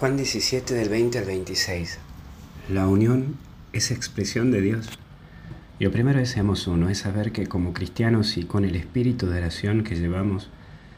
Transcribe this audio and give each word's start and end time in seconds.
Juan 0.00 0.16
17 0.16 0.72
del 0.72 0.88
20 0.88 1.18
al 1.18 1.26
26. 1.26 1.98
La 2.70 2.86
unión 2.86 3.36
es 3.74 3.90
expresión 3.90 4.50
de 4.50 4.62
Dios. 4.62 4.88
Y 5.78 5.84
lo 5.84 5.90
primero 5.90 6.18
es 6.20 6.30
seamos 6.30 6.66
uno, 6.66 6.88
es 6.88 7.00
saber 7.00 7.32
que 7.32 7.48
como 7.48 7.74
cristianos 7.74 8.38
y 8.38 8.44
con 8.44 8.64
el 8.64 8.76
espíritu 8.76 9.26
de 9.26 9.36
oración 9.36 9.84
que 9.84 9.96
llevamos, 9.96 10.48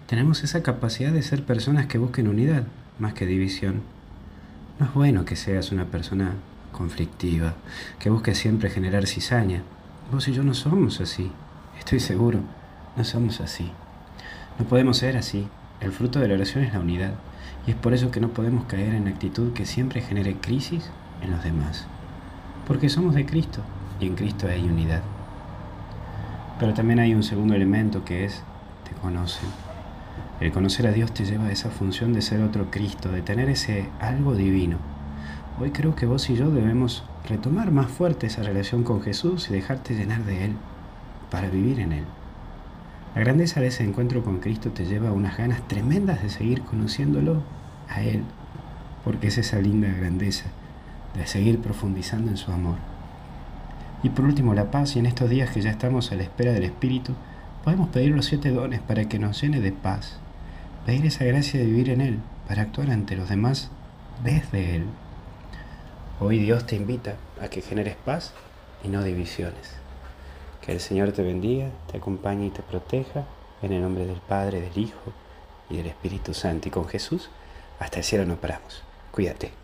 tenemos 0.06 0.44
esa 0.44 0.62
capacidad 0.62 1.10
de 1.10 1.22
ser 1.22 1.42
personas 1.42 1.86
que 1.86 1.98
busquen 1.98 2.28
unidad 2.28 2.62
más 3.00 3.12
que 3.14 3.26
división. 3.26 3.82
No 4.78 4.86
es 4.86 4.94
bueno 4.94 5.24
que 5.24 5.34
seas 5.34 5.72
una 5.72 5.86
persona 5.86 6.36
conflictiva, 6.70 7.56
que 7.98 8.08
busque 8.08 8.36
siempre 8.36 8.70
generar 8.70 9.08
cizaña. 9.08 9.64
Vos 10.12 10.28
y 10.28 10.32
yo 10.32 10.44
no 10.44 10.54
somos 10.54 11.00
así, 11.00 11.32
estoy 11.76 11.98
seguro, 11.98 12.38
no 12.96 13.02
somos 13.02 13.40
así. 13.40 13.68
No 14.60 14.64
podemos 14.64 14.98
ser 14.98 15.16
así. 15.16 15.48
El 15.80 15.90
fruto 15.90 16.20
de 16.20 16.28
la 16.28 16.34
oración 16.34 16.62
es 16.62 16.72
la 16.72 16.78
unidad. 16.78 17.14
Y 17.66 17.70
es 17.70 17.76
por 17.76 17.94
eso 17.94 18.10
que 18.10 18.20
no 18.20 18.28
podemos 18.28 18.64
caer 18.64 18.94
en 18.94 19.08
actitud 19.08 19.52
que 19.52 19.66
siempre 19.66 20.00
genere 20.00 20.36
crisis 20.36 20.90
en 21.22 21.30
los 21.30 21.44
demás. 21.44 21.86
Porque 22.66 22.88
somos 22.88 23.14
de 23.14 23.24
Cristo 23.24 23.60
y 24.00 24.06
en 24.06 24.16
Cristo 24.16 24.48
hay 24.48 24.64
unidad. 24.64 25.02
Pero 26.58 26.74
también 26.74 26.98
hay 26.98 27.14
un 27.14 27.22
segundo 27.22 27.54
elemento 27.54 28.04
que 28.04 28.24
es 28.24 28.42
te 28.84 28.92
conocen. 29.00 29.48
El 30.40 30.50
conocer 30.50 30.86
a 30.88 30.92
Dios 30.92 31.12
te 31.12 31.24
lleva 31.24 31.46
a 31.46 31.52
esa 31.52 31.70
función 31.70 32.12
de 32.12 32.22
ser 32.22 32.42
otro 32.42 32.70
Cristo, 32.70 33.10
de 33.10 33.22
tener 33.22 33.48
ese 33.48 33.88
algo 34.00 34.34
divino. 34.34 34.78
Hoy 35.60 35.70
creo 35.70 35.94
que 35.94 36.06
vos 36.06 36.28
y 36.30 36.34
yo 36.34 36.50
debemos 36.50 37.04
retomar 37.28 37.70
más 37.70 37.90
fuerte 37.90 38.26
esa 38.26 38.42
relación 38.42 38.82
con 38.82 39.02
Jesús 39.02 39.48
y 39.48 39.52
dejarte 39.52 39.94
llenar 39.94 40.24
de 40.24 40.46
Él 40.46 40.52
para 41.30 41.48
vivir 41.48 41.78
en 41.78 41.92
Él. 41.92 42.04
La 43.14 43.20
grandeza 43.20 43.60
de 43.60 43.66
ese 43.66 43.84
encuentro 43.84 44.24
con 44.24 44.38
Cristo 44.38 44.70
te 44.70 44.86
lleva 44.86 45.10
a 45.10 45.12
unas 45.12 45.36
ganas 45.36 45.68
tremendas 45.68 46.22
de 46.22 46.30
seguir 46.30 46.62
conociéndolo 46.62 47.42
a 47.88 48.02
Él, 48.02 48.22
porque 49.04 49.26
es 49.26 49.36
esa 49.36 49.58
linda 49.58 49.88
grandeza 49.88 50.46
de 51.14 51.26
seguir 51.26 51.58
profundizando 51.60 52.30
en 52.30 52.38
su 52.38 52.50
amor. 52.52 52.76
Y 54.02 54.08
por 54.08 54.24
último, 54.24 54.54
la 54.54 54.70
paz, 54.70 54.96
y 54.96 54.98
en 54.98 55.04
estos 55.04 55.28
días 55.28 55.50
que 55.50 55.60
ya 55.60 55.70
estamos 55.70 56.10
a 56.10 56.16
la 56.16 56.22
espera 56.22 56.52
del 56.52 56.64
Espíritu, 56.64 57.12
podemos 57.64 57.90
pedir 57.90 58.12
los 58.12 58.24
siete 58.24 58.50
dones 58.50 58.80
para 58.80 59.04
que 59.04 59.18
nos 59.18 59.40
llene 59.42 59.60
de 59.60 59.72
paz, 59.72 60.18
pedir 60.86 61.04
esa 61.04 61.26
gracia 61.26 61.60
de 61.60 61.66
vivir 61.66 61.90
en 61.90 62.00
Él, 62.00 62.18
para 62.48 62.62
actuar 62.62 62.90
ante 62.90 63.14
los 63.14 63.28
demás 63.28 63.70
desde 64.24 64.76
Él. 64.76 64.84
Hoy 66.18 66.38
Dios 66.38 66.66
te 66.66 66.76
invita 66.76 67.16
a 67.42 67.48
que 67.48 67.60
generes 67.60 67.96
paz 67.96 68.32
y 68.82 68.88
no 68.88 69.02
divisiones. 69.02 69.82
Que 70.62 70.72
el 70.72 70.80
Señor 70.80 71.12
te 71.12 71.22
bendiga, 71.22 71.70
te 71.90 71.98
acompañe 71.98 72.46
y 72.46 72.50
te 72.50 72.62
proteja. 72.62 73.24
En 73.62 73.72
el 73.72 73.82
nombre 73.82 74.06
del 74.06 74.20
Padre, 74.20 74.60
del 74.60 74.76
Hijo 74.76 75.12
y 75.68 75.76
del 75.76 75.86
Espíritu 75.86 76.34
Santo. 76.34 76.68
Y 76.68 76.70
con 76.70 76.88
Jesús, 76.88 77.30
hasta 77.78 77.98
el 77.98 78.04
cielo 78.04 78.24
no 78.24 78.36
paramos. 78.36 78.82
Cuídate. 79.12 79.61